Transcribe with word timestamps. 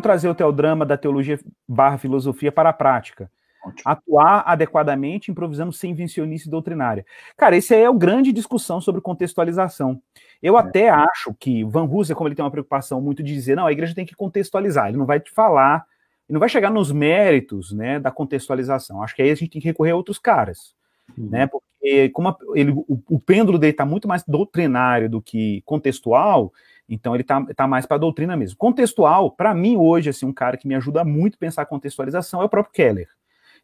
como 0.00 0.02
trazer 0.02 0.28
o 0.28 0.34
teodrama 0.34 0.86
da 0.86 0.96
teologia 0.96 1.38
barra 1.68 1.98
filosofia 1.98 2.50
para 2.50 2.70
a 2.70 2.72
prática. 2.72 3.30
Ótimo. 3.62 3.82
Atuar 3.84 4.42
adequadamente, 4.46 5.30
improvisando 5.30 5.70
sem 5.70 5.90
invencionice 5.90 6.48
doutrinária. 6.48 7.04
Cara, 7.36 7.54
esse 7.56 7.74
aí 7.74 7.82
é 7.82 7.90
o 7.90 7.98
grande 7.98 8.32
discussão 8.32 8.80
sobre 8.80 9.02
contextualização. 9.02 10.00
Eu 10.42 10.56
é. 10.56 10.60
até 10.60 10.88
acho 10.88 11.34
que 11.38 11.62
Van 11.64 11.84
Hooser, 11.84 12.16
como 12.16 12.26
ele 12.26 12.34
tem 12.34 12.42
uma 12.42 12.50
preocupação 12.50 13.02
muito 13.02 13.22
de 13.22 13.34
dizer, 13.34 13.54
não, 13.54 13.66
a 13.66 13.72
igreja 13.72 13.94
tem 13.94 14.06
que 14.06 14.16
contextualizar, 14.16 14.88
ele 14.88 14.96
não 14.96 15.04
vai 15.04 15.20
te 15.20 15.30
falar, 15.30 15.84
ele 16.26 16.34
não 16.34 16.40
vai 16.40 16.48
chegar 16.48 16.70
nos 16.70 16.90
méritos 16.90 17.70
né, 17.70 18.00
da 18.00 18.10
contextualização. 18.10 19.02
Acho 19.02 19.14
que 19.14 19.20
aí 19.20 19.30
a 19.30 19.34
gente 19.34 19.50
tem 19.50 19.60
que 19.60 19.68
recorrer 19.68 19.90
a 19.90 19.96
outros 19.96 20.18
caras. 20.18 20.74
Uhum. 21.18 21.28
Né, 21.28 21.46
porque 21.46 22.08
como 22.10 22.28
a, 22.28 22.36
ele, 22.54 22.70
o, 22.70 23.02
o 23.10 23.20
pêndulo 23.20 23.58
dele 23.58 23.72
está 23.72 23.84
muito 23.84 24.08
mais 24.08 24.24
doutrinário 24.24 25.10
do 25.10 25.20
que 25.20 25.60
contextual, 25.66 26.50
então 26.90 27.14
ele 27.14 27.22
está 27.22 27.40
tá 27.54 27.68
mais 27.68 27.86
para 27.86 27.94
a 27.94 28.00
doutrina 28.00 28.36
mesmo. 28.36 28.58
Contextual, 28.58 29.30
para 29.30 29.54
mim, 29.54 29.76
hoje, 29.76 30.10
assim, 30.10 30.26
um 30.26 30.32
cara 30.32 30.56
que 30.56 30.66
me 30.66 30.74
ajuda 30.74 31.04
muito 31.04 31.36
a 31.36 31.38
pensar 31.38 31.62
a 31.62 31.66
contextualização 31.66 32.42
é 32.42 32.44
o 32.44 32.48
próprio 32.48 32.74
Keller. 32.74 33.08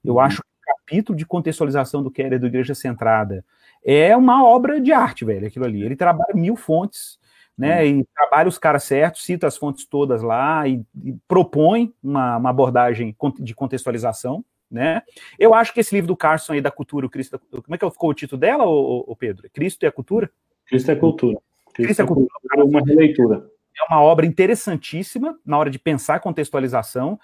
Eu 0.05 0.15
uhum. 0.15 0.21
acho 0.21 0.37
que 0.41 0.49
o 0.49 0.77
capítulo 0.77 1.19
de 1.19 1.27
contextualização 1.27 2.05
do 2.05 2.11
Keller 2.11 2.39
do 2.39 2.47
Igreja 2.47 2.73
Centrada 2.73 3.45
é 3.85 4.17
uma 4.17 4.45
obra 4.47 4.81
de 4.81 4.93
arte, 4.93 5.25
velho, 5.25 5.49
aquilo 5.49 5.65
ali. 5.65 5.83
Ele 5.83 5.97
trabalha 5.97 6.35
mil 6.35 6.55
fontes, 6.55 7.19
né? 7.59 7.83
Uhum. 7.83 8.01
E 8.01 8.07
trabalha 8.15 8.49
os 8.49 8.59
caras 8.59 8.85
certos, 8.85 9.25
cita 9.25 9.49
as 9.49 9.57
fontes 9.57 9.85
todas 9.85 10.23
lá 10.23 10.67
e, 10.69 10.81
e 11.05 11.13
propõe 11.27 11.93
uma, 12.01 12.37
uma, 12.37 12.51
abordagem 12.51 13.17
de 13.41 13.55
contextualização, 13.55 14.45
né? 14.71 15.03
Eu 15.37 15.53
acho 15.53 15.75
que 15.75 15.81
esse 15.81 15.93
livro 15.93 16.07
do 16.07 16.17
Carson 16.17 16.53
aí 16.53 16.61
da 16.61 16.71
cultura, 16.71 17.07
o 17.07 17.11
Cristo, 17.11 17.41
como 17.51 17.75
é 17.75 17.79
que 17.79 17.91
ficou 17.91 18.11
o 18.11 18.15
título 18.15 18.39
dela, 18.39 18.65
o, 18.65 19.17
Pedro? 19.17 19.49
Cristo 19.53 19.83
e 19.83 19.87
a 19.87 19.93
cultura? 19.93 20.31
Cristo 20.67 20.91
é 20.93 20.95
cultura. 20.95 21.39
Cristo 21.77 22.03
é 22.03 22.63
uma 22.63 22.81
releitura. 22.81 23.47
É 23.79 23.93
uma 23.93 24.03
obra 24.03 24.25
interessantíssima 24.25 25.39
na 25.45 25.59
hora 25.59 25.71
de 25.71 25.79
pensar 25.79 26.21
contextualização. 26.21 27.19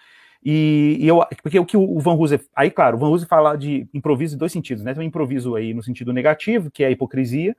E, 0.44 0.98
e, 1.00 1.06
eu, 1.06 1.24
porque 1.42 1.58
o 1.58 1.64
que 1.64 1.76
o 1.76 1.98
Van 2.00 2.14
Hooser, 2.14 2.44
aí 2.54 2.70
claro, 2.70 2.96
o 2.96 3.00
Van 3.00 3.08
Hooser 3.08 3.28
fala 3.28 3.56
de 3.56 3.88
improviso 3.94 4.34
em 4.34 4.38
dois 4.38 4.52
sentidos, 4.52 4.82
né? 4.82 4.92
Tem 4.92 5.02
um 5.02 5.06
improviso 5.06 5.54
aí 5.54 5.72
no 5.72 5.82
sentido 5.82 6.12
negativo, 6.12 6.70
que 6.70 6.82
é 6.82 6.88
a 6.88 6.90
hipocrisia, 6.90 7.56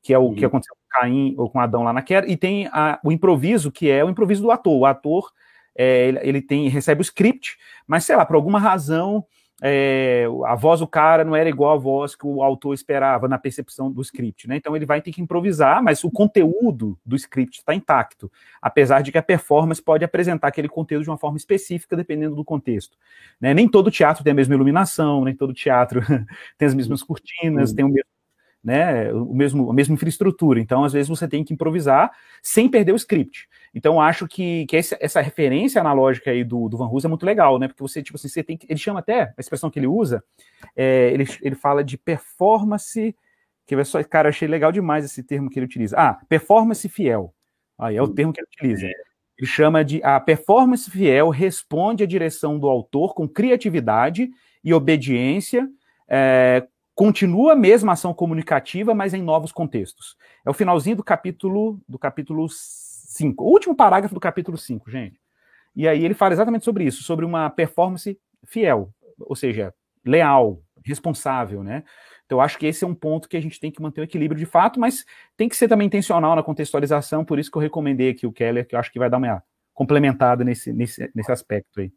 que 0.00 0.14
é 0.14 0.18
o 0.18 0.22
uhum. 0.22 0.34
que 0.34 0.44
aconteceu 0.44 0.74
com 0.74 1.00
Caim 1.00 1.34
ou 1.36 1.50
com 1.50 1.60
Adão 1.60 1.82
lá 1.82 1.92
na 1.92 2.00
queda, 2.00 2.28
e 2.28 2.36
tem 2.36 2.68
a, 2.68 3.00
o 3.04 3.10
improviso, 3.10 3.72
que 3.72 3.90
é 3.90 4.04
o 4.04 4.08
improviso 4.08 4.40
do 4.40 4.50
ator. 4.52 4.78
O 4.78 4.86
ator, 4.86 5.32
é, 5.76 6.08
ele, 6.08 6.18
ele, 6.22 6.42
tem, 6.42 6.68
recebe 6.68 7.00
o 7.00 7.02
script, 7.02 7.56
mas 7.86 8.04
sei 8.04 8.14
lá, 8.14 8.24
por 8.24 8.36
alguma 8.36 8.60
razão, 8.60 9.24
é, 9.64 10.26
a 10.44 10.56
voz 10.56 10.80
do 10.80 10.88
cara 10.88 11.24
não 11.24 11.36
era 11.36 11.48
igual 11.48 11.72
a 11.72 11.78
voz 11.78 12.16
que 12.16 12.26
o 12.26 12.42
autor 12.42 12.74
esperava 12.74 13.28
na 13.28 13.38
percepção 13.38 13.92
do 13.92 14.02
script, 14.02 14.48
né? 14.48 14.56
Então 14.56 14.74
ele 14.74 14.84
vai 14.84 15.00
ter 15.00 15.12
que 15.12 15.22
improvisar, 15.22 15.80
mas 15.80 16.02
o 16.02 16.10
conteúdo 16.10 16.98
do 17.06 17.14
script 17.14 17.58
está 17.58 17.72
intacto, 17.72 18.30
apesar 18.60 19.02
de 19.02 19.12
que 19.12 19.18
a 19.18 19.22
performance 19.22 19.80
pode 19.80 20.04
apresentar 20.04 20.48
aquele 20.48 20.68
conteúdo 20.68 21.04
de 21.04 21.10
uma 21.10 21.16
forma 21.16 21.36
específica, 21.36 21.96
dependendo 21.96 22.34
do 22.34 22.44
contexto. 22.44 22.98
Né? 23.40 23.54
Nem 23.54 23.68
todo 23.68 23.88
teatro 23.88 24.24
tem 24.24 24.32
a 24.32 24.34
mesma 24.34 24.54
iluminação, 24.54 25.24
nem 25.24 25.36
todo 25.36 25.54
teatro 25.54 26.00
tem 26.58 26.66
as 26.66 26.74
mesmas 26.74 27.00
cortinas, 27.00 27.70
uhum. 27.70 27.76
tem 27.76 27.84
o 27.84 27.88
mesmo 27.88 28.10
né, 28.62 29.12
o 29.12 29.34
mesmo, 29.34 29.70
a 29.70 29.74
mesma 29.74 29.94
infraestrutura. 29.94 30.60
Então, 30.60 30.84
às 30.84 30.92
vezes, 30.92 31.08
você 31.08 31.26
tem 31.26 31.42
que 31.42 31.52
improvisar 31.52 32.12
sem 32.40 32.68
perder 32.68 32.92
o 32.92 32.96
script. 32.96 33.48
Então, 33.74 34.00
acho 34.00 34.28
que, 34.28 34.66
que 34.66 34.76
essa, 34.76 34.98
essa 35.00 35.20
referência 35.20 35.80
analógica 35.80 36.30
aí 36.30 36.44
do, 36.44 36.68
do 36.68 36.76
Van 36.76 36.88
Hooser 36.88 37.08
é 37.08 37.10
muito 37.10 37.24
legal, 37.24 37.58
né? 37.58 37.68
Porque 37.68 37.82
você, 37.82 38.02
tipo 38.02 38.16
assim, 38.16 38.28
você 38.28 38.42
tem 38.42 38.56
que. 38.56 38.66
Ele 38.68 38.78
chama 38.78 39.00
até, 39.00 39.22
a 39.22 39.40
expressão 39.40 39.70
que 39.70 39.78
ele 39.78 39.86
usa, 39.86 40.22
é, 40.76 41.10
ele, 41.12 41.26
ele 41.40 41.54
fala 41.54 41.82
de 41.82 41.96
performance. 41.96 43.16
Que 43.66 43.74
é 43.74 43.84
só, 43.84 44.02
cara, 44.04 44.28
achei 44.28 44.46
legal 44.46 44.72
demais 44.72 45.04
esse 45.04 45.22
termo 45.22 45.48
que 45.48 45.58
ele 45.58 45.66
utiliza. 45.66 45.96
Ah, 45.96 46.14
performance 46.28 46.86
fiel. 46.88 47.32
Aí 47.78 47.96
é 47.96 48.02
o 48.02 48.08
termo 48.08 48.32
que 48.32 48.40
ele 48.40 48.48
utiliza. 48.48 48.86
Ele 49.38 49.46
chama 49.46 49.84
de 49.84 50.02
a 50.04 50.20
performance 50.20 50.90
fiel 50.90 51.30
responde 51.30 52.04
à 52.04 52.06
direção 52.06 52.58
do 52.58 52.68
autor 52.68 53.14
com 53.14 53.26
criatividade 53.26 54.30
e 54.62 54.72
obediência, 54.72 55.68
é, 56.08 56.66
continua 56.94 57.54
a 57.54 57.56
mesma 57.56 57.92
ação 57.92 58.12
comunicativa, 58.12 58.94
mas 58.94 59.14
em 59.14 59.22
novos 59.22 59.50
contextos. 59.50 60.16
É 60.44 60.50
o 60.50 60.54
finalzinho 60.54 60.96
do 60.96 61.02
capítulo 61.02 61.80
do 61.88 61.98
capítulo 61.98 62.46
5, 63.12 63.44
o 63.44 63.48
último 63.48 63.74
parágrafo 63.74 64.14
do 64.14 64.20
capítulo 64.20 64.56
5, 64.56 64.90
gente. 64.90 65.20
E 65.74 65.88
aí 65.88 66.04
ele 66.04 66.14
fala 66.14 66.34
exatamente 66.34 66.64
sobre 66.64 66.84
isso, 66.84 67.02
sobre 67.02 67.24
uma 67.24 67.48
performance 67.48 68.18
fiel, 68.44 68.92
ou 69.18 69.36
seja, 69.36 69.72
leal, 70.04 70.60
responsável, 70.84 71.62
né? 71.62 71.84
Então, 72.26 72.40
acho 72.40 72.58
que 72.58 72.66
esse 72.66 72.84
é 72.84 72.86
um 72.86 72.94
ponto 72.94 73.28
que 73.28 73.36
a 73.36 73.40
gente 73.40 73.60
tem 73.60 73.70
que 73.70 73.80
manter 73.80 74.00
o 74.00 74.04
equilíbrio 74.04 74.38
de 74.38 74.46
fato, 74.46 74.80
mas 74.80 75.04
tem 75.36 75.48
que 75.48 75.56
ser 75.56 75.68
também 75.68 75.86
intencional 75.86 76.34
na 76.34 76.42
contextualização, 76.42 77.24
por 77.24 77.38
isso 77.38 77.50
que 77.50 77.58
eu 77.58 77.62
recomendei 77.62 78.10
aqui 78.10 78.26
o 78.26 78.32
Keller, 78.32 78.66
que 78.66 78.74
eu 78.74 78.78
acho 78.78 78.90
que 78.90 78.98
vai 78.98 79.10
dar 79.10 79.18
uma 79.18 79.42
complementada 79.74 80.42
nesse, 80.44 80.72
nesse, 80.72 81.10
nesse 81.14 81.30
aspecto 81.30 81.80
aí. 81.80 81.92